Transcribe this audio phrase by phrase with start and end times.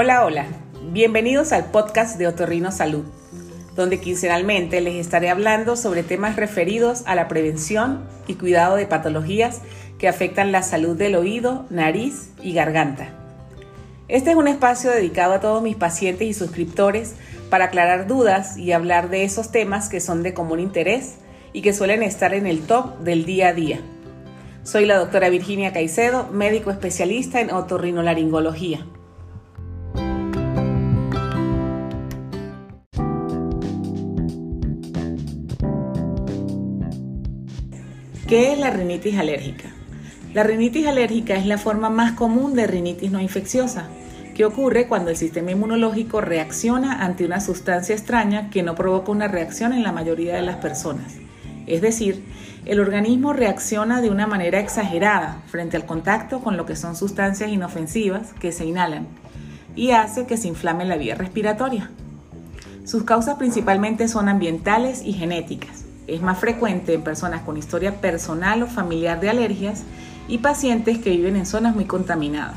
[0.00, 0.46] Hola, hola.
[0.92, 3.02] Bienvenidos al podcast de Otorrino Salud,
[3.74, 9.60] donde quincenalmente les estaré hablando sobre temas referidos a la prevención y cuidado de patologías
[9.98, 13.08] que afectan la salud del oído, nariz y garganta.
[14.06, 17.16] Este es un espacio dedicado a todos mis pacientes y suscriptores
[17.50, 21.16] para aclarar dudas y hablar de esos temas que son de común interés
[21.52, 23.80] y que suelen estar en el top del día a día.
[24.62, 28.86] Soy la doctora Virginia Caicedo, médico especialista en otorrinolaringología.
[38.28, 39.70] ¿Qué es la rinitis alérgica?
[40.34, 43.88] La rinitis alérgica es la forma más común de rinitis no infecciosa,
[44.34, 49.28] que ocurre cuando el sistema inmunológico reacciona ante una sustancia extraña que no provoca una
[49.28, 51.14] reacción en la mayoría de las personas.
[51.66, 52.22] Es decir,
[52.66, 57.48] el organismo reacciona de una manera exagerada frente al contacto con lo que son sustancias
[57.48, 59.06] inofensivas que se inhalan
[59.74, 61.90] y hace que se inflame la vía respiratoria.
[62.84, 65.87] Sus causas principalmente son ambientales y genéticas.
[66.08, 69.84] Es más frecuente en personas con historia personal o familiar de alergias
[70.26, 72.56] y pacientes que viven en zonas muy contaminadas.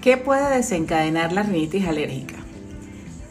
[0.00, 2.36] ¿Qué puede desencadenar la rinitis alérgica?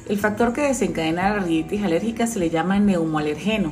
[0.08, 3.72] El factor que desencadena la rinitis alérgica se le llama neumoalergeno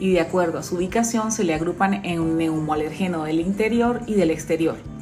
[0.00, 4.14] y de acuerdo a su ubicación se le agrupan en un neumoalergeno del interior y
[4.14, 4.99] del exterior.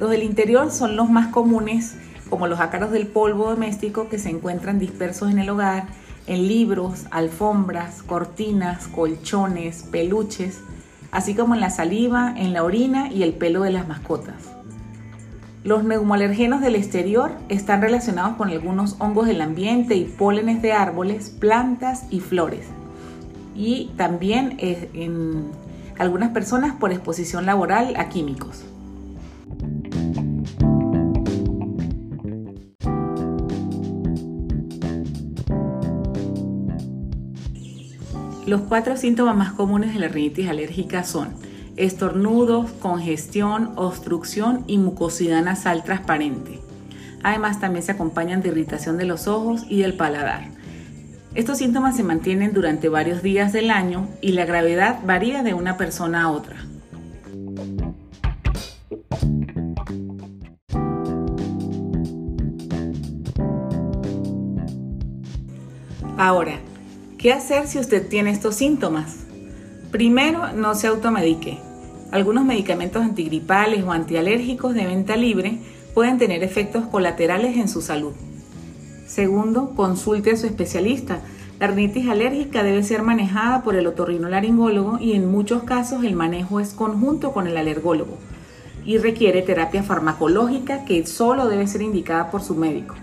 [0.00, 1.94] Los del interior son los más comunes,
[2.30, 5.88] como los ácaros del polvo doméstico que se encuentran dispersos en el hogar,
[6.26, 10.60] en libros, alfombras, cortinas, colchones, peluches,
[11.10, 14.36] así como en la saliva, en la orina y el pelo de las mascotas.
[15.64, 21.28] Los neumoalergenos del exterior están relacionados con algunos hongos del ambiente y pólenes de árboles,
[21.28, 22.64] plantas y flores.
[23.54, 25.50] Y también en
[25.98, 28.64] algunas personas por exposición laboral a químicos.
[38.50, 41.28] Los cuatro síntomas más comunes de la rinitis alérgica son
[41.76, 46.58] estornudos, congestión, obstrucción y mucosidad nasal transparente.
[47.22, 50.48] Además también se acompañan de irritación de los ojos y del paladar.
[51.36, 55.76] Estos síntomas se mantienen durante varios días del año y la gravedad varía de una
[55.76, 56.56] persona a otra.
[66.18, 66.58] Ahora,
[67.20, 69.14] ¿Qué hacer si usted tiene estos síntomas?
[69.90, 71.58] Primero, no se automedique.
[72.12, 75.58] Algunos medicamentos antigripales o antialérgicos de venta libre
[75.92, 78.14] pueden tener efectos colaterales en su salud.
[79.06, 81.20] Segundo, consulte a su especialista.
[81.58, 86.58] La rinitis alérgica debe ser manejada por el otorrinolaringólogo y en muchos casos el manejo
[86.58, 88.16] es conjunto con el alergólogo
[88.86, 92.94] y requiere terapia farmacológica que solo debe ser indicada por su médico.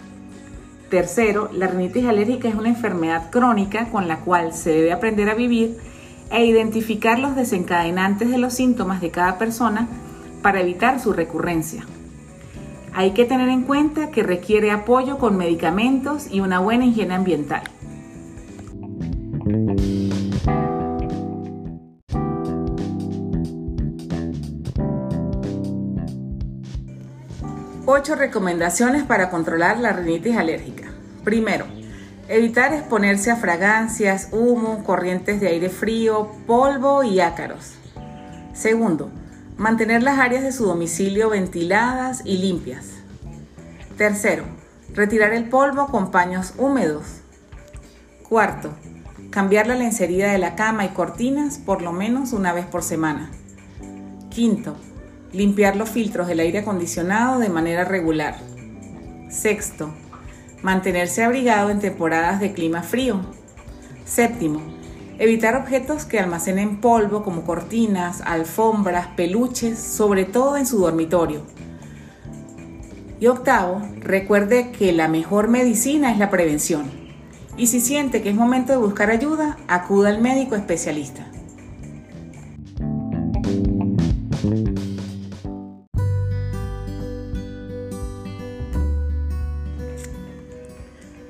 [0.89, 5.35] Tercero, la rinitis alérgica es una enfermedad crónica con la cual se debe aprender a
[5.35, 5.77] vivir
[6.31, 9.89] e identificar los desencadenantes de los síntomas de cada persona
[10.41, 11.85] para evitar su recurrencia.
[12.93, 17.63] Hay que tener en cuenta que requiere apoyo con medicamentos y una buena higiene ambiental.
[27.89, 30.89] Ocho recomendaciones para controlar la rinitis alérgica.
[31.23, 31.65] Primero,
[32.27, 37.75] evitar exponerse a fragancias, humo, corrientes de aire frío, polvo y ácaros.
[38.51, 39.09] Segundo,
[39.55, 42.87] mantener las áreas de su domicilio ventiladas y limpias.
[43.97, 44.43] Tercero,
[44.93, 47.21] retirar el polvo con paños húmedos.
[48.27, 48.71] Cuarto,
[49.29, 53.31] cambiar la lencería de la cama y cortinas por lo menos una vez por semana.
[54.29, 54.75] Quinto,
[55.33, 58.37] Limpiar los filtros del aire acondicionado de manera regular.
[59.29, 59.89] Sexto,
[60.61, 63.19] mantenerse abrigado en temporadas de clima frío.
[64.05, 64.61] Séptimo,
[65.19, 71.41] evitar objetos que almacenen polvo como cortinas, alfombras, peluches, sobre todo en su dormitorio.
[73.19, 76.85] Y octavo, recuerde que la mejor medicina es la prevención.
[77.57, 81.25] Y si siente que es momento de buscar ayuda, acuda al médico especialista.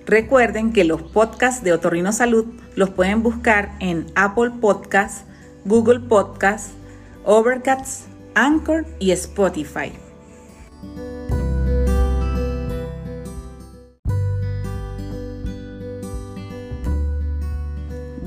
[0.08, 2.46] Recuerden que los podcasts de Otorrino Salud
[2.76, 5.26] los pueden buscar en Apple Podcasts,
[5.66, 6.72] Google Podcasts,
[7.26, 9.92] Overcast, Anchor y Spotify.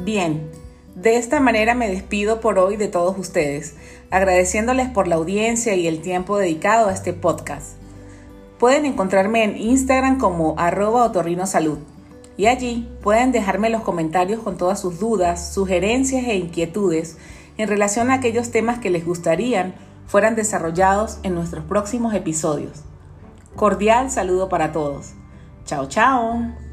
[0.05, 0.51] Bien,
[0.95, 3.75] De esta manera me despido por hoy de todos ustedes,
[4.11, 7.80] agradeciéndoles por la audiencia y el tiempo dedicado a este podcast.
[8.61, 11.79] Pueden encontrarme en Instagram como arroba otorrinosalud
[12.37, 17.17] y allí pueden dejarme los comentarios con todas sus dudas, sugerencias e inquietudes
[17.57, 19.75] en relación a aquellos temas que les gustarían
[20.07, 22.83] fueran desarrollados en nuestros próximos episodios.
[23.57, 25.15] Cordial saludo para todos.
[25.65, 26.70] Chao, chao.